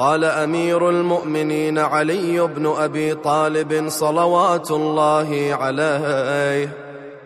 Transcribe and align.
قال 0.00 0.24
أمير 0.24 0.90
المؤمنين 0.90 1.78
علي 1.78 2.40
بن 2.40 2.66
أبي 2.66 3.14
طالب 3.14 3.88
صلوات 3.88 4.70
الله 4.70 5.56
عليه. 5.60 6.76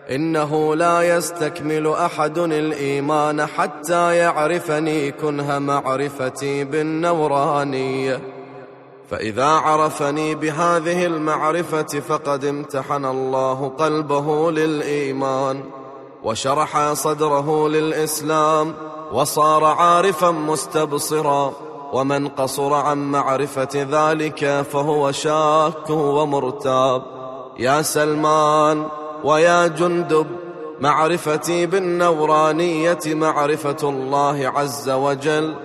إنه 0.09 0.75
لا 0.75 1.17
يستكمل 1.17 1.87
أحد 1.87 2.37
الإيمان 2.37 3.45
حتى 3.45 4.15
يعرفني 4.15 5.11
كنه 5.11 5.59
معرفتي 5.59 6.63
بالنورانيه 6.63 8.21
فإذا 9.09 9.45
عرفني 9.45 10.35
بهذه 10.35 11.05
المعرفة 11.05 11.99
فقد 11.99 12.45
امتحن 12.45 13.05
الله 13.05 13.67
قلبه 13.77 14.51
للإيمان 14.51 15.63
وشرح 16.23 16.93
صدره 16.93 17.69
للإسلام 17.69 18.73
وصار 19.13 19.63
عارفا 19.63 20.31
مستبصرا. 20.31 21.64
ومن 21.93 22.27
قصر 22.27 22.73
عن 22.73 23.11
معرفة 23.11 23.69
ذلك 23.73 24.65
فهو 24.71 25.11
شاك 25.11 25.89
ومرتاب. 25.89 27.01
يا 27.59 27.81
سلمان 27.81 28.85
ويا 29.23 29.67
جندب 29.67 30.27
معرفتي 30.79 31.65
بالنورانية 31.65 32.99
معرفة 33.05 33.89
الله 33.89 34.51
عز 34.55 34.89
وجل 34.89 35.55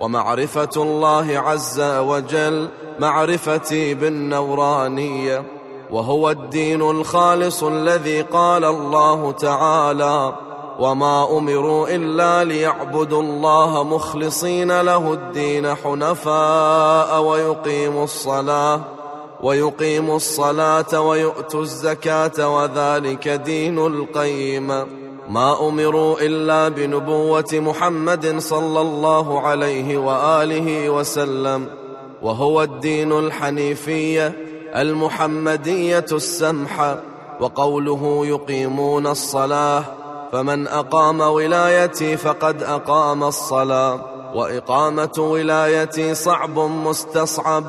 ومعرفة 0.00 0.70
الله 0.76 1.38
عز 1.38 1.80
وجل 1.80 2.68
معرفتي 2.98 3.94
بالنورانية. 3.94 5.44
وهو 5.90 6.30
الدين 6.30 6.82
الخالص 6.82 7.62
الذي 7.62 8.22
قال 8.22 8.64
الله 8.64 9.32
تعالى 9.32 10.34
وما 10.78 11.38
امروا 11.38 11.88
الا 11.88 12.44
ليعبدوا 12.44 13.22
الله 13.22 13.84
مخلصين 13.84 14.80
له 14.80 15.12
الدين 15.12 15.74
حنفاء 15.74 17.22
ويقيموا 17.22 18.04
الصلاه 18.04 18.80
ويقيموا 19.42 20.16
الصلاه 20.16 21.00
ويؤتوا 21.00 21.62
الزكاه 21.62 22.56
وذلك 22.56 23.28
دين 23.28 23.78
القيم 23.78 24.66
ما 25.28 25.68
امروا 25.68 26.20
الا 26.20 26.68
بنبوه 26.68 27.44
محمد 27.52 28.38
صلى 28.38 28.80
الله 28.80 29.40
عليه 29.40 29.98
واله 29.98 30.90
وسلم 30.90 31.66
وهو 32.22 32.62
الدين 32.62 33.12
الحنيفيه 33.12 34.32
المحمديه 34.76 36.06
السمحه 36.12 37.02
وقوله 37.40 38.26
يقيمون 38.26 39.06
الصلاه 39.06 39.84
فمن 40.32 40.68
أقام 40.68 41.20
ولايتي 41.20 42.16
فقد 42.16 42.62
أقام 42.62 43.24
الصلاة. 43.24 44.00
وإقامة 44.34 45.12
ولايتي 45.18 46.14
صعب 46.14 46.58
مستصعب 46.58 47.64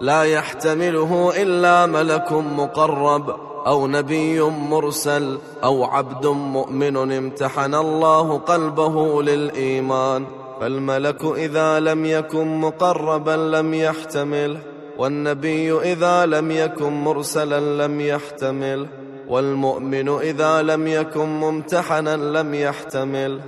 لا 0.00 0.22
يحتمله 0.22 1.32
إلا 1.36 1.86
ملك 1.86 2.32
مقرب 2.32 3.36
أو 3.66 3.86
نبي 3.86 4.40
مرسل 4.40 5.38
أو 5.64 5.84
عبد 5.84 6.26
مؤمن 6.26 7.12
امتحن 7.12 7.74
الله 7.74 8.38
قلبه 8.38 9.22
للإيمان. 9.22 10.26
فالملك 10.60 11.24
إذا 11.24 11.80
لم 11.80 12.06
يكن 12.06 12.60
مقربا 12.60 13.56
لم 13.56 13.74
يحتمله 13.74 14.60
والنبي 14.98 15.92
إذا 15.92 16.26
لم 16.26 16.50
يكن 16.50 16.92
مرسلا 16.92 17.86
لم 17.86 18.00
يحتمله 18.00 18.88
والمؤمن 19.30 20.08
إذا 20.08 20.62
لم 20.62 20.86
يكن 20.86 21.28
ممتحنا 21.40 22.16
لم 22.16 22.54
يحتمل. 22.54 23.40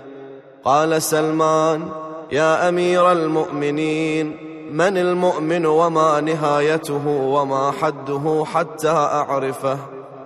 قال 0.65 1.03
سلمان 1.03 1.89
يا 2.33 2.69
أمير 2.69 3.13
المؤمنين 3.13 4.37
من 4.73 4.99
المؤمن 4.99 5.67
وما 5.67 6.21
نهايته 6.21 7.07
وما 7.07 7.71
حده 7.71 8.45
حتى 8.55 8.89
أعرفه؟ 8.89 9.79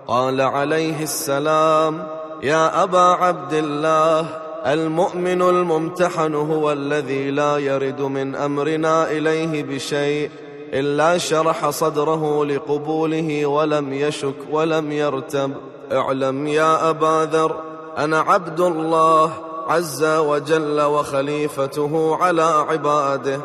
قال 0.06 0.40
عليه 0.40 1.02
السلام 1.02 2.06
يا 2.42 2.82
أبا 2.82 2.98
عبد 2.98 3.52
الله 3.52 4.26
المؤمن 4.66 5.42
الممتحن 5.42 6.34
هو 6.34 6.72
الذي 6.72 7.30
لا 7.30 7.58
يرد 7.58 8.00
من 8.00 8.34
أمرنا 8.34 9.10
إليه 9.10 9.62
بشيء. 9.62 10.30
إلا 10.74 11.18
شرح 11.18 11.70
صدره 11.70 12.44
لقبوله 12.44 13.46
ولم 13.46 13.92
يشك 13.92 14.34
ولم 14.50 14.92
يرتب. 14.92 15.52
اعلم 15.92 16.46
يا 16.46 16.90
أبا 16.90 17.28
ذر 17.32 17.56
أنا 17.98 18.18
عبد 18.18 18.60
الله 18.60 19.32
عز 19.68 20.04
وجل 20.04 20.80
وخليفته 20.80 22.16
على 22.20 22.42
عباده. 22.42 23.40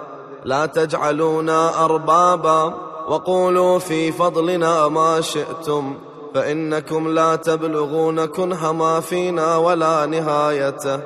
لا 0.46 0.66
تجعلونا 0.66 1.86
أربابا 1.86 2.74
وقولوا 3.08 3.80
في 3.80 4.12
فضلنا 4.12 4.88
ما 4.88 5.22
شئتم. 5.22 5.96
فإنكم 6.36 7.08
لا 7.08 7.36
تبلغون 7.36 8.26
كنه 8.26 8.72
ما 8.72 9.00
فينا 9.00 9.58
ولا 9.58 10.06
نهايته. 10.06 11.00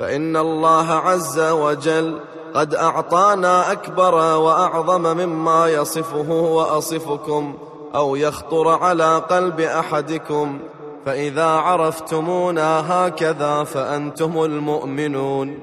فإن 0.00 0.36
الله 0.36 0.92
عز 0.92 1.40
وجل 1.40 2.18
قد 2.54 2.74
أعطانا 2.74 3.72
أكبر 3.72 4.14
وأعظم 4.14 5.02
مما 5.02 5.68
يصفه 5.68 6.30
وأصفكم 6.30 7.54
أو 7.94 8.16
يخطر 8.16 8.68
على 8.68 9.18
قلب 9.18 9.60
أحدكم 9.60 10.58
فإذا 11.06 11.46
عرفتمونا 11.46 12.92
هكذا 12.92 13.64
فأنتم 13.64 14.44
المؤمنون. 14.44 15.58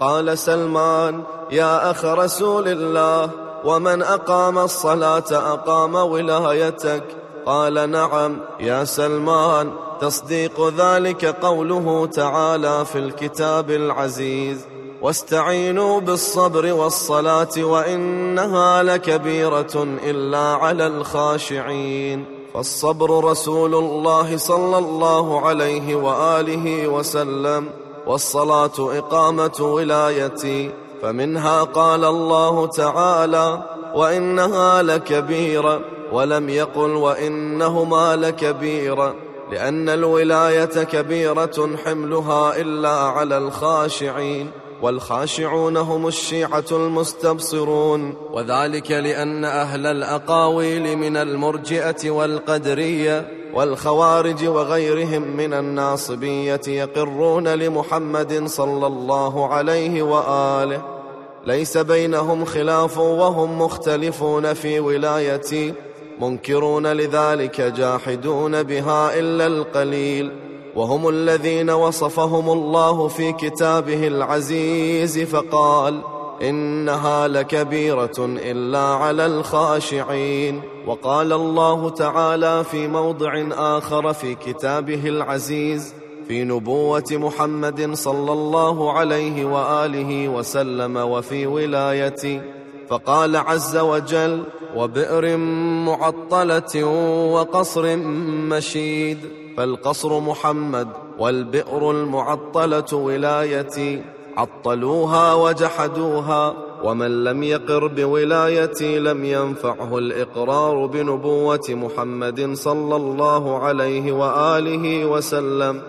قال 0.00 0.38
سلمان 0.38 1.22
يا 1.50 1.90
أخ 1.90 2.04
رسول 2.04 2.68
الله 2.68 3.30
ومن 3.64 4.02
أقام 4.02 4.58
الصلاة 4.58 5.24
أقام 5.32 5.94
ولايتك؟ 5.94 7.04
قال 7.46 7.90
نعم. 7.90 8.36
يا 8.60 8.84
سلمان 8.84 9.72
تصديق 10.00 10.68
ذلك 10.68 11.24
قوله 11.24 12.06
تعالى 12.06 12.84
في 12.84 12.98
الكتاب 12.98 13.70
العزيز. 13.70 14.75
واستعينوا 15.06 16.00
بالصبر 16.00 16.72
والصلاة 16.72 17.48
وإنها 17.58 18.82
لكبيرة 18.82 19.86
إلا 20.04 20.38
على 20.38 20.86
الخاشعين. 20.86 22.24
فالصبر 22.54 23.24
رسول 23.24 23.74
الله 23.74 24.36
صلى 24.36 24.78
الله 24.78 25.46
عليه 25.46 25.96
وآله 25.96 26.88
وسلم 26.88 27.70
والصلاة 28.06 28.72
إقامة 28.78 29.56
ولايتي 29.60 30.70
فمنها 31.02 31.62
قال 31.62 32.04
الله 32.04 32.66
تعالى 32.66 33.62
وإنها 33.94 34.82
لكبيرة 34.82 35.80
ولم 36.12 36.48
يقل 36.48 36.90
وإنهما 36.90 38.16
لكبيرة 38.16 39.14
لأن 39.52 39.88
الولاية 39.88 40.84
كبيرة 40.84 41.76
حملها 41.84 42.56
إلا 42.60 42.90
على 42.90 43.38
الخاشعين. 43.38 44.65
والخاشعون 44.82 45.76
هم 45.76 46.06
الشيعة 46.06 46.64
المستبصرون. 46.72 48.14
وذلك 48.32 48.90
لأن 48.90 49.44
أهل 49.44 49.86
الأقاويل 49.86 50.96
من 50.96 51.16
المرجئة 51.16 52.10
والقدرية 52.10 53.28
والخوارج 53.54 54.48
وغيرهم 54.48 55.36
من 55.36 55.54
الناصبية 55.54 56.60
يقرون 56.68 57.48
لمحمد 57.48 58.46
صلى 58.46 58.86
الله 58.86 59.46
عليه 59.48 60.02
وآله. 60.02 60.82
ليس 61.46 61.78
بينهم 61.78 62.44
خلاف 62.44 62.98
وهم 62.98 63.62
مختلفون 63.62 64.54
في 64.54 64.80
ولايتي. 64.80 65.74
منكرون 66.20 66.86
لذلك 66.86 67.60
جاحدون 67.60 68.62
بها 68.62 69.18
إلا 69.18 69.46
القليل. 69.46 70.45
وهم 70.76 71.08
الذين 71.08 71.70
وصفهم 71.70 72.50
الله 72.50 73.08
في 73.08 73.32
كتابه 73.32 74.06
العزيز 74.06 75.18
فقال 75.18 76.00
إنها 76.42 77.28
لكبيرة 77.28 78.18
إلا 78.18 78.78
على 78.78 79.26
الخاشعين. 79.26 80.62
وقال 80.86 81.32
الله 81.32 81.90
تعالى 81.90 82.64
في 82.64 82.88
موضع 82.88 83.46
آخر 83.52 84.12
في 84.12 84.34
كتابه 84.34 85.08
العزيز 85.08 85.94
في 86.28 86.44
نبوة 86.44 87.04
محمد 87.10 87.94
صلى 87.94 88.32
الله 88.32 88.92
عليه 88.92 89.44
وآله 89.44 90.28
وسلم 90.28 90.96
وفي 90.96 91.46
ولايته 91.46 92.40
فقال 92.88 93.36
عز 93.36 93.76
وجل 93.76 94.42
وبئر 94.76 95.36
معطلة 95.86 96.84
وقصر 97.32 97.96
مشيد 98.50 99.18
فالقصر 99.56 100.20
محمد 100.20 100.88
والبئر 101.18 101.90
المعطلة 101.90 102.92
ولايتي. 102.92 104.02
عطلوها 104.36 105.34
وجحدوها 105.34 106.54
ومن 106.84 107.24
لم 107.24 107.42
يقر 107.42 107.86
بولايتي 107.86 108.98
لم 108.98 109.24
ينفعه 109.24 109.98
الإقرار 109.98 110.86
بنبوة 110.86 111.66
محمد 111.68 112.54
صلى 112.54 112.96
الله 112.96 113.58
عليه 113.58 114.12
وآله 114.12 115.06
وسلم. 115.06 115.80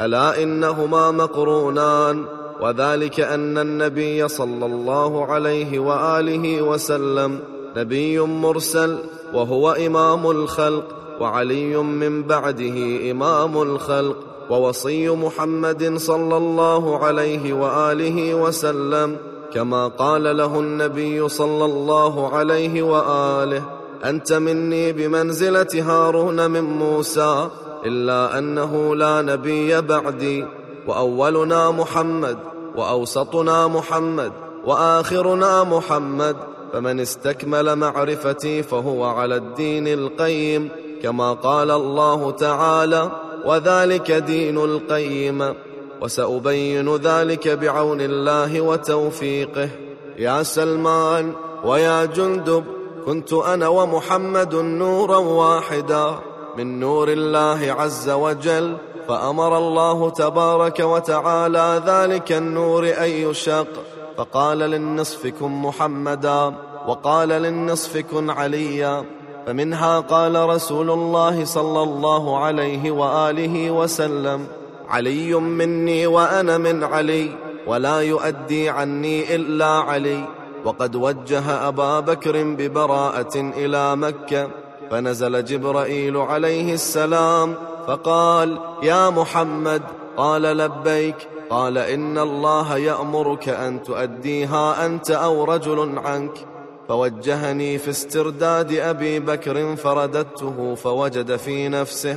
ألا 0.00 0.42
إنهما 0.42 1.10
مقرونان؟ 1.10 2.24
وذلك 2.60 3.20
أن 3.20 3.58
النبي 3.58 4.28
صلى 4.28 4.66
الله 4.66 5.24
عليه 5.24 5.78
وآله 5.78 6.62
وسلم 6.62 7.40
نبي 7.76 8.20
مرسل 8.20 8.98
وهو 9.34 9.72
إمام 9.72 10.30
الخلق 10.30 11.05
وعلي 11.20 11.76
من 11.76 12.22
بعده 12.22 13.10
إمام 13.10 13.62
الخلق 13.62 14.16
ووصي 14.50 15.08
محمد 15.08 15.96
صلى 15.96 16.36
الله 16.36 17.04
عليه 17.04 17.52
وآله 17.52 18.34
وسلم 18.34 19.16
كما 19.54 19.88
قال 19.88 20.36
له 20.36 20.60
النبي 20.60 21.28
صلى 21.28 21.64
الله 21.64 22.34
عليه 22.34 22.82
وآله 22.82 23.62
أنت 24.04 24.32
مني 24.32 24.92
بمنزلة 24.92 25.66
هارون 25.74 26.50
من 26.50 26.64
موسى 26.64 27.48
إلا 27.84 28.38
أنه 28.38 28.96
لا 28.96 29.22
نبي 29.22 29.80
بعدي 29.80 30.44
وأولنا 30.86 31.70
محمد 31.70 32.38
وأوسطنا 32.76 33.66
محمد 33.66 34.32
وآخرنا 34.66 35.64
محمد 35.64 36.36
فمن 36.72 37.00
استكمل 37.00 37.76
معرفتي 37.76 38.62
فهو 38.62 39.04
على 39.04 39.36
الدين 39.36 39.88
القيم 39.88 40.68
كما 41.06 41.32
قال 41.32 41.70
الله 41.70 42.30
تعالى 42.30 43.10
وذلك 43.44 44.12
دين 44.12 44.58
القيم. 44.58 45.54
وسأبين 46.02 46.96
ذلك 46.96 47.48
بعون 47.48 48.00
الله 48.00 48.60
وتوفيقه. 48.60 49.68
يا 50.18 50.42
سلمان 50.42 51.32
ويا 51.64 52.04
جندب 52.04 52.64
كنت 53.06 53.32
أنا 53.32 53.68
ومحمد 53.68 54.54
نورا 54.54 55.16
واحدا. 55.16 56.18
من 56.58 56.80
نور 56.80 57.08
الله 57.08 57.72
عز 57.78 58.10
وجل 58.10 58.76
فأمر 59.08 59.58
الله 59.58 60.10
تبارك 60.10 60.80
وتعالى 60.80 61.82
ذلك 61.86 62.32
النور 62.32 62.84
أن 62.98 63.10
يشق. 63.10 63.66
فقال 64.16 64.58
للنصف 64.58 65.26
كن 65.26 65.50
محمدا 65.50 66.54
وقال 66.88 67.28
للنصف 67.28 67.96
كن 67.96 68.30
عليا. 68.30 69.04
فمنها 69.46 70.00
قال 70.00 70.48
رسول 70.48 70.90
الله 70.90 71.44
صلى 71.44 71.82
الله 71.82 72.38
عليه 72.38 72.90
وآله 72.90 73.70
وسلم 73.70 74.46
علي 74.88 75.34
مني 75.34 76.06
وأنا 76.06 76.58
من 76.58 76.84
علي 76.84 77.30
ولا 77.66 78.00
يؤدي 78.00 78.70
عني 78.70 79.34
إلا 79.34 79.66
علي. 79.66 80.24
وقد 80.64 80.96
وجه 80.96 81.68
أبا 81.68 82.00
بكر 82.00 82.42
ببراءة 82.42 83.36
إلى 83.36 83.96
مكة 83.96 84.48
فنزل 84.90 85.44
جبرائيل 85.44 86.16
عليه 86.16 86.74
السلام 86.74 87.54
فقال 87.86 88.58
يا 88.82 89.10
محمد 89.10 89.82
قال 90.16 90.42
لبيك 90.42 91.28
قال 91.50 91.78
إن 91.78 92.18
الله 92.18 92.76
يأمرك 92.76 93.48
أن 93.48 93.82
تؤديها 93.82 94.86
أنت 94.86 95.10
أو 95.10 95.44
رجل 95.44 95.98
عنك. 95.98 96.46
فوجهني 96.88 97.78
في 97.78 97.90
استرداد 97.90 98.72
أبي 98.72 99.20
بكر 99.20 99.76
فرددته 99.76 100.74
فوجد 100.74 101.36
في 101.36 101.68
نفسه 101.68 102.16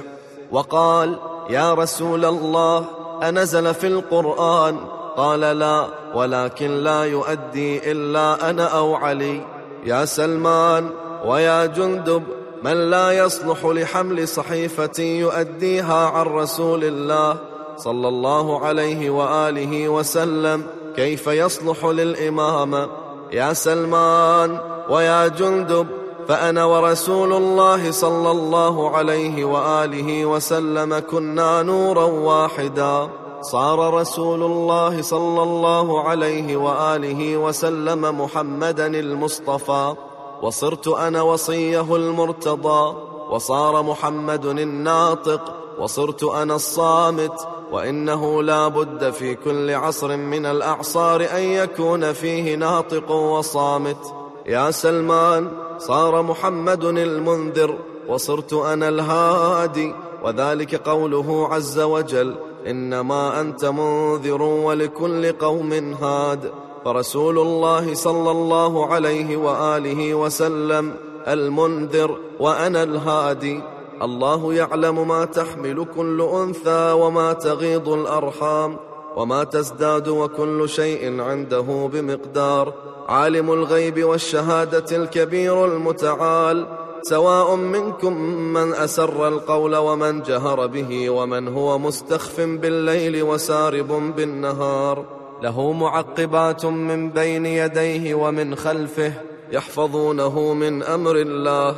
وقال 0.52 1.20
يا 1.50 1.74
رسول 1.74 2.26
الله 2.26 2.86
أنزل 3.24 3.74
في 3.74 3.88
القرآن؟ 3.88 4.78
قال 5.18 5.40
لا 5.40 5.88
ولكن 6.16 6.72
لا 6.72 7.04
يؤدي 7.04 7.92
إلا 7.92 8.50
أنا 8.50 8.64
أو 8.66 8.96
علي. 8.96 9.42
يا 9.86 10.06
سلمان 10.06 10.90
ويا 11.26 11.66
جندب 11.66 12.24
من 12.64 12.90
لا 12.90 13.12
يصلح 13.12 13.66
لحمل 13.66 14.28
صحيفة 14.28 15.04
يؤديها 15.04 16.06
عن 16.08 16.26
رسول 16.26 16.84
الله 16.84 17.38
صلى 17.78 18.08
الله 18.08 18.66
عليه 18.66 19.10
وآله 19.10 19.90
وسلم 19.90 20.64
كيف 20.96 21.28
يصلح 21.28 21.86
للإمامة 21.86 22.90
يا 23.32 23.54
سلمان 23.54 24.60
ويا 24.90 25.28
جندب 25.28 25.88
فأنا 26.28 26.66
ورسول 26.66 27.34
الله 27.34 27.92
صلى 27.92 28.32
الله 28.32 28.90
عليه 28.90 29.46
وآله 29.46 30.26
وسلم 30.26 31.00
كنا 31.00 31.64
نورا 31.64 32.04
واحدا. 32.04 33.10
صار 33.42 33.94
رسول 33.94 34.44
الله 34.44 35.02
صلى 35.02 35.44
الله 35.44 36.02
عليه 36.04 36.58
وآله 36.58 37.38
وسلم 37.38 38.22
محمدا 38.22 38.88
المصطفى. 38.88 39.94
وصرت 40.42 40.88
أنا 40.88 41.22
وصيه 41.22 41.96
المرتضى. 41.96 42.96
وصار 43.30 43.84
محمد 43.84 44.46
الناطق. 44.46 45.42
وصرت 45.80 46.24
أنا 46.24 46.56
الصامت. 46.56 47.48
وإنه 47.72 48.44
لا 48.44 48.68
بد 48.68 49.10
في 49.10 49.36
كل 49.36 49.72
عصر 49.72 50.18
من 50.18 50.46
الأعصار 50.46 51.28
أن 51.36 51.42
يكون 51.42 52.14
فيه 52.14 52.56
ناطق 52.56 53.12
وصامت. 53.12 54.14
يا 54.46 54.72
سلمان 54.72 55.52
صار 55.78 56.22
محمد 56.22 56.84
المنذر 56.84 57.78
وصرت 58.08 58.54
أنا 58.54 58.90
الهادي 58.90 59.96
وذلك 60.24 60.76
قوله 60.76 61.48
عز 61.52 61.80
وجل 61.80 62.36
إنما 62.68 63.42
أنت 63.42 63.66
منذر 63.66 64.42
ولكل 64.42 65.32
قوم 65.32 65.74
هاد. 66.02 66.52
فرسول 66.86 67.40
الله 67.40 67.94
صلى 67.94 68.32
الله 68.32 68.86
عليه 68.88 69.38
وآله 69.38 70.14
وسلم 70.14 70.94
المنذر 71.28 72.18
وأنا 72.40 72.84
الهادي. 72.84 73.62
الله 74.02 74.54
يعلم 74.54 75.08
ما 75.08 75.26
تحمل 75.26 75.86
كل 75.96 76.22
أنثى 76.22 76.92
وما 76.92 77.34
تغيض 77.34 77.90
الأرحام 77.90 78.78
وما 79.16 79.44
تزداد 79.44 80.08
وكل 80.08 80.70
شيء 80.70 81.22
عنده 81.22 81.90
بمقدار. 81.94 82.74
عالم 83.08 83.52
الغيب 83.54 84.04
والشهادة 84.04 84.98
الكبير 84.98 85.66
المتعال. 85.66 86.66
سواء 87.02 87.56
منكم 87.56 88.14
من 88.54 88.74
أسر 88.74 89.28
القول 89.28 89.76
ومن 89.76 90.22
جهر 90.22 90.68
به 90.68 91.10
ومن 91.10 91.48
هو 91.48 91.80
مستخف 91.80 92.42
بالليل 92.42 93.24
وسارب 93.24 94.14
بالنهار. 94.16 95.06
له 95.44 95.72
معقبات 95.72 96.66
من 96.66 97.10
بين 97.10 97.46
يديه 97.46 98.16
ومن 98.16 98.56
خلفه 98.56 99.14
يحفظونه 99.52 100.54
من 100.54 100.84
أمر 100.84 101.16
الله. 101.16 101.76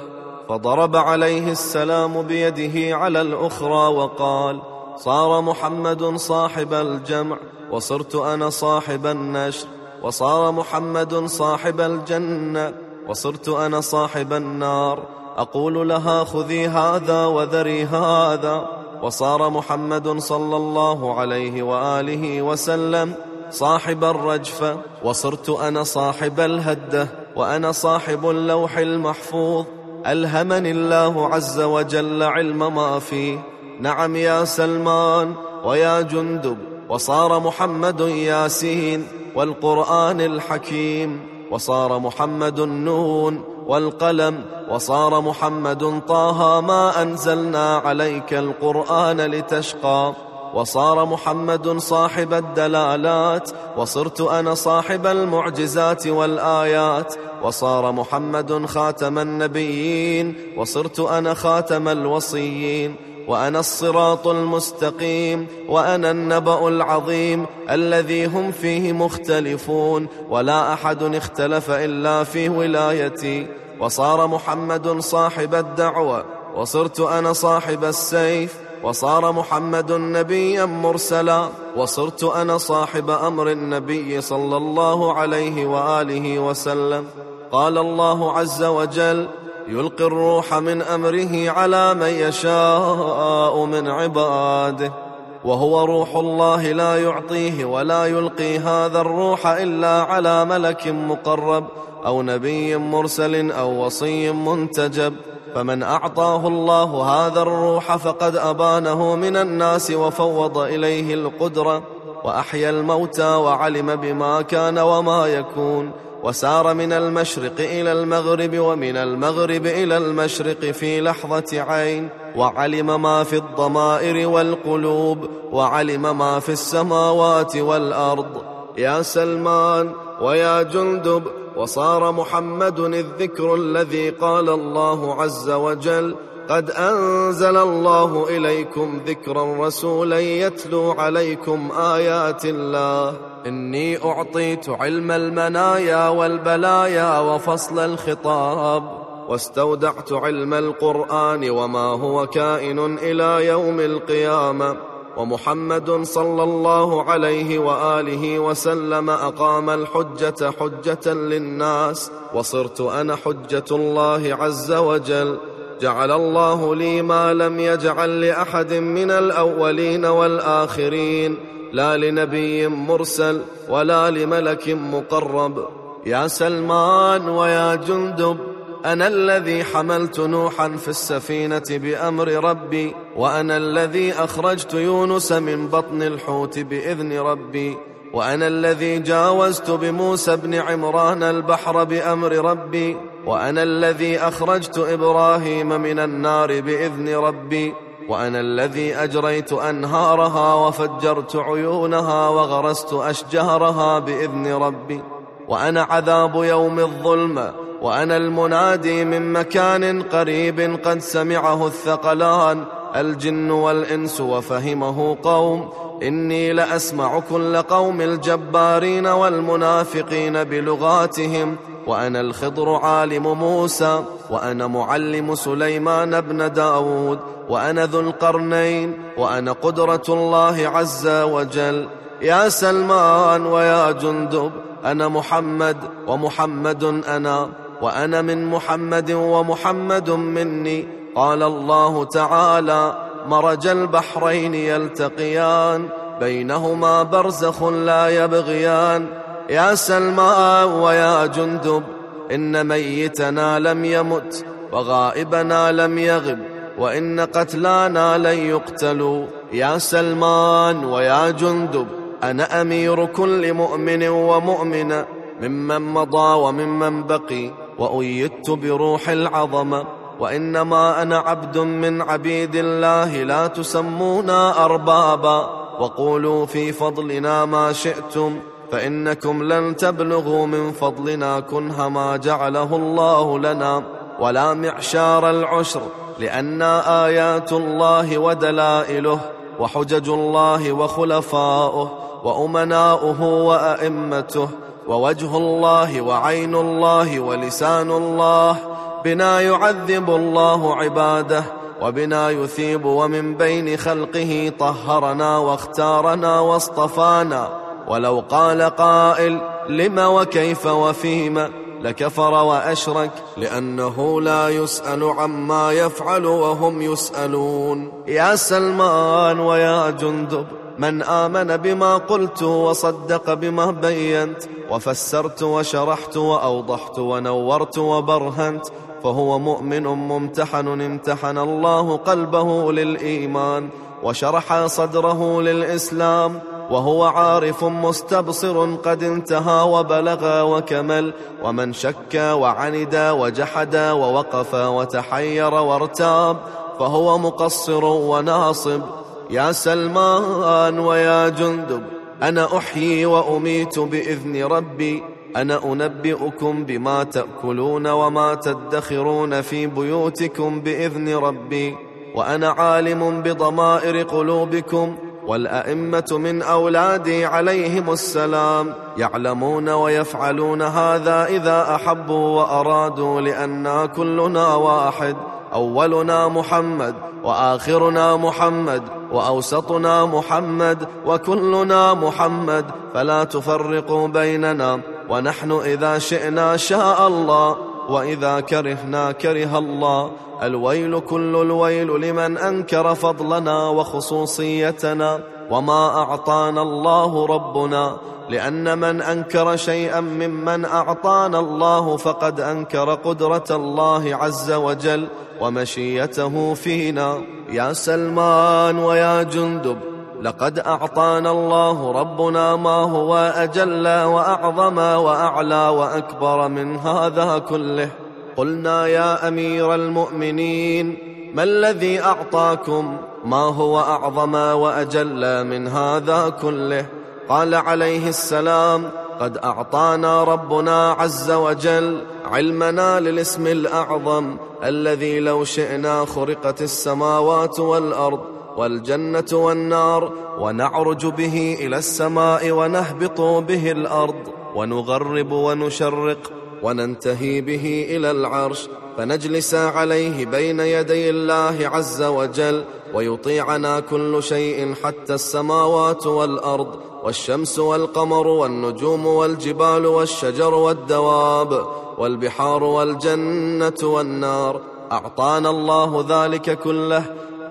فضرب 0.50 0.96
عليه 0.96 1.52
السلام 1.52 2.22
بيده 2.22 2.98
على 2.98 3.22
الأخرى 3.22 3.88
وقال 3.96 4.62
صار 4.98 5.42
محمد 5.42 6.16
صاحب 6.16 6.74
الجمع 6.74 7.38
وصرت 7.72 8.16
أنا 8.16 8.50
صاحب 8.50 9.06
النشر 9.06 9.68
وصار 10.04 10.52
محمد 10.52 11.26
صاحب 11.26 11.82
الجنة 11.82 12.74
وصرت 13.08 13.50
أنا 13.50 13.82
صاحب 13.82 14.34
النار 14.34 15.04
أقول 15.38 15.89
لها 15.89 16.24
خذي 16.24 16.68
هذا 16.68 17.25
وذري 17.25 17.84
هذا. 17.86 18.68
وصار 19.04 19.50
محمد 19.50 20.20
صلى 20.20 20.58
الله 20.58 21.20
عليه 21.20 21.63
وآله 21.63 22.42
وسلم 22.42 23.13
صاحب 23.50 24.04
الرجفة 24.04 24.77
وصرت 25.04 25.50
أنا 25.50 25.84
صاحب 25.84 26.39
الهدة 26.39 27.08
وأنا 27.36 27.72
صاحب 27.72 28.30
اللوح 28.30 28.77
المحفوظ. 28.77 29.65
ألهمني 30.05 30.72
الله 30.72 31.27
عز 31.27 31.60
وجل 31.60 32.24
علم 32.24 32.75
ما 32.75 33.00
فيه 33.00 33.39
نعم 33.79 34.15
يا 34.15 34.46
سلمان 34.46 35.34
ويا 35.65 36.01
جندب 36.01 36.58
وصار 36.89 37.39
محمد 37.39 38.00
ياسين 38.00 39.08
والقرآن 39.36 40.22
الحكيم 40.22 41.20
وصار 41.51 42.00
محمد 42.00 42.60
النون 42.60 43.43
والقلم 43.67 44.46
وصار 44.70 45.22
محمد 45.22 46.01
طه 46.08 46.62
ما 46.62 47.01
أنزلنا 47.01 47.77
عليك 47.77 48.34
القرآن 48.34 49.22
لتشقى. 49.22 50.13
وصار 50.53 51.05
محمد 51.05 51.77
صاحب 51.77 52.34
الدلالات 52.34 53.50
وصرت 53.77 54.22
أنا 54.22 54.55
صاحب 54.55 55.05
المعجزات 55.08 56.08
والآيات 56.08 57.13
وصار 57.43 57.91
محمد 57.91 58.65
خاتم 58.65 59.20
النبيين 59.20 60.36
وصرت 60.58 61.00
أنا 61.00 61.34
خاتم 61.34 61.88
الوصيين 61.88 62.96
وأنا 63.27 63.60
الصراط 63.60 64.27
المستقيم 64.27 65.48
وأنا 65.70 66.12
النبأ 66.12 66.67
العظيم 66.67 67.46
الذي 67.70 68.25
هم 68.25 68.51
فيه 68.51 68.93
مختلفون 68.93 70.08
ولا 70.29 70.74
أحد 70.74 71.03
اختلف 71.03 71.70
إلا 71.70 72.24
في 72.24 72.50
ولايتي. 72.50 73.48
وصار 73.79 74.27
محمد 74.27 75.00
صاحب 75.00 75.55
الدعوة 75.55 76.25
وصرت 76.55 77.00
أنا 77.00 77.34
صاحب 77.34 77.84
السيف 77.84 78.61
وصار 78.84 79.32
محمد 79.32 79.92
نبيا 79.92 80.66
مرسلا 80.66 81.50
وصرت 81.78 82.24
أنا 82.24 82.58
صاحب 82.58 83.10
أمر 83.10 83.52
النبي 83.52 84.22
صلى 84.22 84.58
الله 84.58 85.14
عليه 85.14 85.66
وآله 85.66 86.40
وسلم. 86.40 87.06
قال 87.52 87.78
الله 87.78 88.38
عز 88.38 88.64
وجل 88.64 89.28
يلقي 89.68 90.06
الروح 90.06 90.54
من 90.54 90.82
أمره 90.82 91.50
على 91.50 91.94
من 91.94 92.08
يشاء 92.08 93.66
من 93.66 93.88
عباده. 93.88 95.11
وهو 95.45 95.86
روح 95.86 96.15
الله 96.15 96.71
لا 96.71 97.03
يعطيه 97.03 97.65
ولا 97.65 98.05
يلقي 98.05 98.57
هذا 98.57 99.01
الروح 99.01 99.48
إلا 99.48 100.01
على 100.01 100.45
ملك 100.45 100.88
مقرب 100.88 101.65
أو 102.05 102.21
نبي 102.21 102.77
مرسل 102.77 103.51
أو 103.51 103.86
وصي 103.86 104.31
منتجب. 104.31 105.13
فمن 105.55 105.83
أعطاه 105.83 106.48
الله 106.48 107.03
هذا 107.03 107.41
الروح 107.41 107.95
فقد 107.95 108.36
أبانه 108.36 109.15
من 109.15 109.38
الناس 109.38 109.91
وفوض 109.91 110.57
إليه 110.57 111.13
القدرة 111.13 111.83
وأحيا 112.24 112.69
الموتى 112.69 113.36
وعلم 113.36 113.95
بما 113.95 114.41
كان 114.41 114.79
وما 114.79 115.27
يكون. 115.27 115.91
وسار 116.24 116.74
من 116.74 116.94
المشرق 116.94 117.60
إلى 117.60 117.92
المغرب 117.92 118.60
ومن 118.60 118.98
المغرب 118.98 119.66
إلى 119.66 119.98
المشرق 119.98 120.60
في 120.72 121.01
لحظة 121.01 121.62
عين 121.62 122.10
وعلم 122.36 123.01
ما 123.01 123.24
في 123.24 123.36
الضمائر 123.36 124.28
والقلوب 124.28 125.30
وعلم 125.51 126.18
ما 126.18 126.40
في 126.40 126.51
السماوات 126.51 127.56
والأرض. 127.56 128.44
يا 128.78 129.01
سلمان 129.01 129.92
ويا 130.22 130.62
جندب 130.62 131.24
وصار 131.58 132.12
محمد 132.12 132.80
الذكر 132.80 133.56
الذي 133.56 134.10
قال 134.10 134.50
الله 134.50 135.22
عز 135.22 135.50
وجل 135.50 136.16
قد 136.50 136.71
أنزل 136.71 137.57
الله 137.57 138.29
إليكم 138.29 139.01
ذكرا 139.07 139.67
رسولا 139.67 140.19
يتلو 140.19 140.91
عليكم 140.91 141.69
آيات 141.71 142.45
الله. 142.45 143.13
إني 143.48 144.05
أعطيت 144.05 144.69
علم 144.69 145.12
المنايا 145.12 146.10
والبلايا 146.10 147.19
وفصل 147.19 147.79
الخطاب. 147.79 148.83
واستودعت 149.29 150.13
علم 150.13 150.53
القرآن 150.53 151.50
وما 151.50 151.86
هو 151.86 152.27
كائن 152.27 152.98
إلى 152.98 153.45
يوم 153.45 153.79
القيامة. 153.79 154.77
ومحمد 155.17 156.03
صلى 156.03 156.43
الله 156.43 157.03
عليه 157.03 157.60
وآله 157.60 158.39
وسلم 158.39 159.10
أقام 159.10 159.69
الحجة 159.69 160.51
حجة 160.60 161.13
للناس. 161.13 162.12
وصرت 162.33 162.81
أنا 162.81 163.15
حجة 163.15 163.65
الله 163.71 164.38
عز 164.41 164.71
وجل. 164.71 165.38
جعل 165.82 166.12
الله 166.12 166.76
لي 166.76 167.02
ما 167.02 167.34
لم 167.34 167.60
يجعل 167.60 168.22
لأحد 168.22 168.74
من 168.74 169.12
الأولين 169.12 170.06
والآخرين 170.06 171.38
لا 171.74 171.98
لنبي 171.98 172.68
مرسل 172.68 173.42
ولا 173.70 174.12
لملك 174.12 174.70
مقرب. 174.70 175.68
يا 176.06 176.28
سلمان 176.28 177.30
ويا 177.30 177.76
جندب 177.76 178.38
أنا 178.86 179.08
الذي 179.08 179.64
حملت 179.64 180.20
نوحا 180.20 180.70
في 180.70 180.88
السفينة 180.88 181.64
بأمر 181.70 182.28
ربي 182.28 182.96
وأنا 183.16 183.58
الذي 183.58 184.14
أخرجت 184.14 184.74
يونس 184.74 185.32
من 185.32 185.68
بطن 185.68 186.02
الحوت 186.02 186.60
بإذن 186.60 187.20
ربي. 187.20 187.78
وأنا 188.13 188.48
الذي 188.48 189.00
جاوزت 189.00 189.72
بموسى 189.72 190.36
بن 190.36 190.53
عمران 190.53 191.24
البحر 191.24 191.84
بأمر 191.84 192.32
ربي 192.32 192.98
وأنا 193.25 193.63
الذي 193.63 194.20
أخرجت 194.20 194.77
إبراهيم 194.77 195.82
من 195.82 196.00
النار 196.00 196.62
بإذن 196.62 197.15
ربي 197.15 197.74
وأنا 198.10 198.39
الذي 198.39 198.96
أجريت 198.96 199.53
أنهارها 199.53 200.53
وفجرت 200.53 201.36
عيونها 201.36 202.30
وغرست 202.30 202.94
أشجارها 202.94 204.00
بإذن 204.00 204.53
ربي 204.53 205.01
وأنا 205.48 205.82
عذاب 205.82 206.36
يوم 206.36 206.80
الظلمة 206.80 207.53
وأنا 207.82 208.18
المنادي 208.18 209.06
من 209.06 209.34
مكان 209.34 210.01
قريب 210.01 210.80
قد 210.84 211.00
سمعه 211.00 211.68
الثقلان 211.68 212.65
الجن 212.96 213.51
والإنس 213.51 214.22
وفهمه 214.22 215.18
قوم 215.24 215.70
إني 216.01 216.53
لأسمع 216.53 217.20
كل 217.20 217.58
قوم 217.58 218.01
الجبارين 218.01 219.08
والمنافقين 219.08 220.43
بلغاتهم 220.43 221.55
وأنا 221.88 222.22
الخضر 222.22 222.75
عالم 222.75 223.34
موسى 223.34 224.03
وأنا 224.29 224.67
معلم 224.67 225.36
سليمان 225.36 226.22
بن 226.22 226.53
داود 226.53 227.20
وأنا 227.50 227.86
ذو 227.86 228.00
القرنين 228.00 228.98
وأنا 229.17 229.51
قدرة 229.51 230.03
الله 230.10 230.67
عز 230.67 231.08
وجل. 231.08 231.88
يا 232.22 232.50
سلمان 232.50 233.46
ويا 233.46 233.91
جندب 233.91 234.51
أنا 234.86 235.08
محمد 235.08 235.77
ومحمد 236.08 236.84
أنا 237.08 237.50
وأنا 237.81 238.22
من 238.22 238.46
محمد 238.46 239.12
ومحمد 239.12 240.10
مني. 240.10 240.88
قال 241.15 241.43
الله 241.43 242.03
تعالى 242.03 243.11
مرج 243.28 243.68
البحرين 243.68 244.54
يلتقيان 244.54 245.90
بينهما 246.20 247.04
برزخ 247.04 247.63
لا 247.63 248.08
يبغيان. 248.08 249.08
يا 249.50 249.75
سلمى 249.75 250.63
ويا 250.82 251.25
جندب 251.25 251.84
إن 252.32 252.68
ميتنا 252.68 253.60
لم 253.60 253.86
يمت 253.86 254.46
وغائبنا 254.72 255.72
لم 255.72 255.98
يغب 255.98 256.40
وإن 256.78 257.20
قتلانا 257.20 258.18
لن 258.18 258.38
يقتلوا. 258.38 259.25
يا 259.54 259.78
سلمان 259.78 260.86
ويا 260.86 261.30
جندب 261.30 261.88
أنا 262.24 262.62
أمير 262.62 263.06
كل 263.06 263.54
مؤمن 263.54 264.08
ومؤمنة 264.08 265.06
ممن 265.42 265.82
مضى 265.82 266.40
وممن 266.40 267.04
بقي 267.04 267.51
وأيدت 267.78 268.50
بروح 268.50 269.10
العظمة. 269.10 270.00
وإنما 270.22 271.01
أنا 271.01 271.18
عبد 271.18 271.58
من 271.58 272.01
عبيد 272.01 272.56
الله 272.56 273.24
لا 273.24 273.48
تسمونا 273.48 274.66
أربابا 274.66 275.50
وقولوا 275.80 276.46
في 276.46 276.72
فضلنا 276.72 277.46
ما 277.46 277.74
شئتم 277.74 278.40
فإنكم 278.72 279.44
لن 279.44 279.75
تبلغوا 279.75 280.48
من 280.48 280.72
فضلنا 280.72 281.40
كنه 281.40 281.90
ما 281.90 282.18
جعله 282.18 282.75
الله 282.75 283.40
لنا 283.40 283.84
ولا 284.20 284.54
معشار 284.54 285.30
العشر 285.30 285.82
لأنا 286.20 287.06
آيات 287.06 287.51
الله 287.51 288.18
ودلائله 288.18 289.20
وحجج 289.60 290.10
الله 290.10 290.72
وخلفاؤه 290.72 291.92
وأمناؤه 292.24 293.24
وأئمته 293.24 294.48
ووجه 294.88 295.38
الله 295.38 296.01
وعين 296.01 296.56
الله 296.56 297.20
ولسان 297.20 297.92
الله 297.92 298.71
بنا 299.05 299.41
يعذب 299.41 300.10
الله 300.10 300.75
عباده 300.75 301.43
وبنا 301.81 302.29
يثيب 302.29 302.86
ومن 302.86 303.36
بين 303.36 303.77
خلقه 303.77 304.51
طهرنا 304.60 305.38
واختارنا 305.38 306.39
واصطفانا. 306.39 307.50
ولو 307.88 308.24
قال 308.29 308.62
قائل 308.62 309.41
لم 309.70 310.00
وكيف 310.00 310.65
وفيما 310.65 311.50
لكفر 311.81 312.34
وأشرك 312.34 313.12
لأنه 313.38 314.22
لا 314.22 314.50
يسأل 314.50 315.03
عما 315.03 315.72
يفعل 315.72 316.25
وهم 316.25 316.81
يسألون. 316.81 317.91
يا 318.08 318.36
سلمان 318.36 319.39
ويا 319.39 319.89
جندب 319.89 320.46
من 320.79 321.03
آمن 321.03 321.58
بما 321.58 321.98
قلت 321.98 322.43
وصدق 322.43 323.34
بما 323.34 323.72
بينت 323.72 324.43
وفسرت 324.72 325.43
وشرحت 325.43 326.17
وأوضحت 326.17 327.00
ونورت 327.00 327.77
وبرهنت 327.77 328.65
فهو 329.03 329.39
مؤمن 329.39 329.84
ممتحن 329.84 330.81
امتحن 330.81 331.38
الله 331.38 331.98
قلبه 331.98 332.72
للإيمان 332.72 333.70
وشرح 334.03 334.65
صدره 334.65 335.41
للإسلام 335.41 336.39
وهو 336.72 337.03
عارف 337.03 337.63
مستبصر 337.63 338.75
قد 338.75 339.03
انتهى 339.03 339.62
وبلغ 339.70 340.41
وكمل 340.55 341.13
ومن 341.43 341.74
شك 341.74 342.15
وعند 342.15 342.96
وجحد 342.96 343.75
ووقف 343.75 344.53
وتحير 344.53 345.53
وارتاب 345.53 346.38
فهو 346.79 347.17
مقصر 347.17 347.86
وناصب. 347.86 348.81
يا 349.29 349.51
سلمان 349.51 350.79
ويا 350.79 351.29
جندب 351.29 351.84
أنا 352.24 352.58
أحيي 352.58 353.05
وأميت 353.05 353.79
بإذن 353.79 354.43
ربي. 354.43 355.03
أنا 355.36 355.66
أنبئكم 355.66 356.64
بما 356.64 357.04
تأكلون 357.04 357.88
وما 357.88 358.36
تدخرون 358.36 359.42
في 359.42 359.68
بيوتكم 359.68 360.62
بإذن 360.62 361.16
ربي 361.16 361.78
وأنا 362.16 362.50
عالم 362.50 363.22
بضمائر 363.22 364.04
قلوبكم 364.04 364.96
والأئمة 365.28 366.08
من 366.12 366.42
أولادي 366.42 367.26
عليهم 367.26 367.92
السلام 367.92 368.74
يعلمون 368.98 369.70
ويفعلون 369.70 370.62
هذا 370.62 371.26
إذا 371.26 371.76
أحبوا 371.76 372.40
وأرادوا 372.40 373.22
لأننا 373.22 373.86
كلنا 373.86 374.56
واحد 374.56 375.16
أولنا 375.54 376.28
محمد 376.28 376.96
وآخرنا 377.24 378.16
محمد 378.16 378.84
وأوسطنا 379.12 380.06
محمد 380.06 380.88
وكلنا 381.06 381.94
محمد 381.94 382.66
فلا 382.94 383.24
تفرقوا 383.24 384.08
بيننا. 384.08 384.80
ونحن 385.12 385.51
إذا 385.51 386.00
شئنا 386.00 386.58
شاء 386.58 387.08
الله 387.08 387.58
وإذا 387.89 388.39
كرهنا 388.39 389.12
كره 389.12 389.58
الله. 389.58 390.12
الويل 390.44 391.00
كل 391.00 391.36
الويل 391.36 391.88
لمن 391.88 392.38
أنكر 392.38 392.96
فضلنا 392.96 393.70
وخصوصيتنا. 393.70 395.20
وما 395.51 395.88
أعطانا 395.88 396.62
الله 396.62 397.25
ربنا 397.25 397.98
لأن 398.30 398.77
من 398.77 399.01
أنكر 399.01 399.56
شيئا 399.56 400.00
ممن 400.00 400.65
أعطانا 400.65 401.39
الله 401.39 401.98
فقد 401.98 402.39
أنكر 402.39 402.94
قدرة 402.94 403.50
الله 403.51 404.15
عز 404.15 404.51
وجل 404.51 405.08
ومشيته 405.41 406.53
فينا. 406.53 407.22
يا 407.51 407.74
سلمان 407.74 408.80
ويا 408.80 409.24
جندب 409.24 409.90
لقد 410.22 410.60
أعطانا 410.60 411.32
الله 411.32 411.92
ربنا 411.92 412.56
ما 412.56 412.75
هو 412.75 413.16
أجل 413.36 413.88
وأعظم 413.88 414.78
وأعلى 414.78 415.68
وأكبر 415.68 416.48
من 416.48 416.75
هذا 416.75 417.38
كله. 417.50 417.90
قلنا 418.38 418.88
يا 418.88 419.28
أمير 419.28 419.75
المؤمنين 419.75 420.98
ما 421.34 421.44
الذي 421.44 422.01
أعطاكم؟ 422.01 422.98
ما 423.25 423.38
هو 423.38 423.80
أعظم 423.80 424.36
وأجل 424.36 425.44
من 425.48 425.68
هذا 425.68 426.30
كله؟ 426.30 426.86
قال 427.30 427.56
عليه 427.56 428.08
السلام 428.08 428.90
قد 429.20 429.38
أعطانا 429.38 430.24
ربنا 430.24 430.92
عز 430.92 431.32
وجل 431.32 432.01
علمنا 432.25 433.00
للاسم 433.00 433.48
الأعظم 433.48 434.38
الذي 434.63 435.20
لو 435.20 435.44
شئنا 435.44 436.06
خرقت 436.06 436.62
السماوات 436.62 437.60
والأرض 437.60 438.20
والجنة 438.58 439.25
والنار 439.34 440.12
ونعرج 440.39 441.05
به 441.05 441.58
إلى 441.60 441.77
السماء 441.77 442.51
ونهبط 442.51 443.22
به 443.22 443.72
الأرض 443.72 444.34
ونغرب 444.55 445.31
ونشرق 445.31 446.31
وننتهي 446.63 447.41
به 447.41 447.88
إلى 447.89 448.12
العرش 448.12 448.70
فنجلس 448.98 449.53
عليه 449.53 450.25
بين 450.25 450.60
يدي 450.60 451.10
الله 451.10 451.70
عز 451.74 452.03
وجل 452.03 452.63
ويطيعنا 452.93 453.79
كل 453.79 454.24
شيء 454.24 454.74
حتى 454.84 455.13
السماوات 455.13 456.08
والأرض 456.08 456.79
والشمس 457.03 457.60
والقمر 457.60 458.27
والنجوم 458.27 459.05
والجبال 459.05 459.86
والشجر 459.86 460.53
والدواب 460.53 461.67
والبحار 461.98 462.63
والجنة 462.63 463.74
والنار. 463.84 464.62
أعطانا 464.91 465.50
الله 465.50 466.05
ذلك 466.10 466.60
كله 466.60 467.03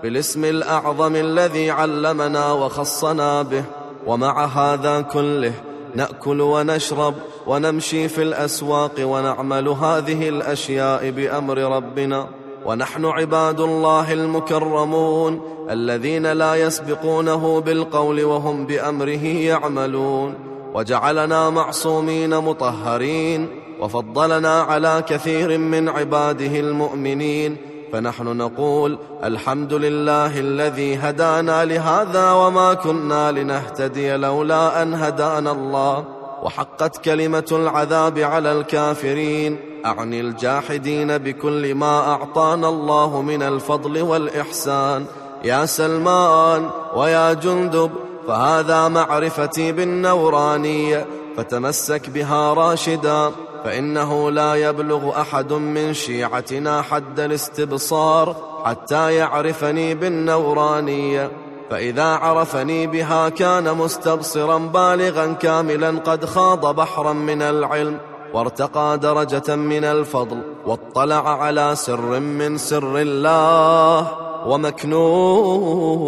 بالاسم 0.03 0.45
الأعظم 0.45 1.17
الذي 1.17 1.71
علمنا 1.71 2.53
وخصنا 2.53 3.43
به. 3.43 3.65
ومع 4.07 4.45
هذا 4.45 5.01
كله 5.01 5.53
نأكل 5.95 6.41
ونشرب 6.41 7.15
ونمشي 7.47 8.09
في 8.09 8.23
الأسواق 8.23 8.93
ونعمل 9.01 9.69
هذه 9.69 10.29
الأشياء 10.29 11.11
بأمر 11.11 11.59
ربنا. 11.59 12.29
ونحن 12.67 13.05
عباد 13.05 13.61
الله 13.61 14.13
المكرمون 14.13 15.41
الذين 15.71 16.27
لا 16.27 16.55
يسبقونه 16.55 17.61
بالقول 17.61 18.25
وهم 18.25 18.67
بأمره 18.67 19.27
يعملون. 19.27 20.35
وجعلنا 20.75 21.51
معصومين 21.51 22.39
مطهرين. 22.39 23.49
وفضلنا 23.81 24.61
على 24.61 25.05
كثير 25.09 25.59
من 25.59 25.89
عباده 25.89 26.61
المؤمنين. 26.61 27.57
فنحن 27.93 28.37
نقول 28.37 28.99
الحمد 29.25 29.73
لله 29.73 30.39
الذي 30.41 30.97
هدانا 30.97 31.65
لهذا 31.65 32.33
وما 32.33 32.75
كنا 32.75 33.33
لنهتدي 33.33 34.17
لولا 34.17 34.83
أن 34.83 34.95
هدانا 34.95 35.53
الله. 35.53 36.05
وحقت 36.43 37.05
كلمة 37.05 37.49
العذاب 37.53 38.19
على 38.19 38.53
الكافرين. 38.53 39.57
أعني 39.87 40.21
الجاحدين 40.21 41.19
بكل 41.19 41.75
ما 41.75 41.99
أعطانا 41.99 42.69
الله 42.69 43.23
من 43.23 43.43
الفضل 43.43 44.03
والإحسان. 44.03 45.05
يا 45.45 45.67
سلمان 45.67 46.71
ويا 46.97 47.33
جندب 47.33 47.91
فهذا 48.29 48.89
معرفتي 48.89 49.73
بالنورانية. 49.73 51.07
فتمسك 51.37 52.11
بها 52.11 52.55
راشدا. 52.55 53.31
فإنه 53.65 54.31
لا 54.31 54.55
يبلغ 54.55 55.21
أحد 55.21 55.53
من 55.53 55.95
شيعتنا 55.95 56.83
حد 56.83 57.21
الاستبصار 57.21 58.37
حتى 58.65 59.15
يعرفني 59.15 59.95
بالنورانية. 59.95 61.31
فإذا 61.71 62.05
عرفني 62.05 62.87
بها 62.87 63.29
كان 63.29 63.77
مستبصرا 63.77 64.59
بالغا 64.59 65.33
كاملا 65.33 65.99
قد 65.99 66.25
خاض 66.25 66.77
بحرا 66.77 67.13
من 67.13 67.43
العلم 67.43 67.99
وارتقى 68.35 68.99
درجة 68.99 69.57
من 69.57 69.85
الفضل 69.85 70.43
واطلع 70.67 71.43
على 71.43 71.77
سر 71.77 72.21
من 72.21 72.59
سر 72.59 72.97
الله 72.97 74.07
ومكنون 74.47 76.05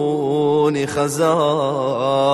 خزائنه. 0.86 2.32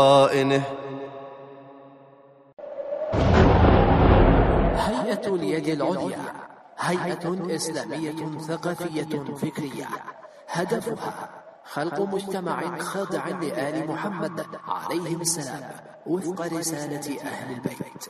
اليد 5.58 5.82
العليا. 5.82 6.18
هيئة 6.78 7.54
إسلامية 7.56 8.38
ثقافية 8.38 9.12
فكرية. 9.42 9.88
هدفها 10.48 11.30
خلق 11.64 12.00
مجتمع 12.00 12.78
خاضع 12.78 13.28
لآل 13.28 13.88
محمد 13.90 14.46
عليهم 14.68 15.20
السلام 15.20 15.70
وفق 16.06 16.40
رسالة 16.40 17.06
أهل 17.22 17.54
البيت. 17.54 18.04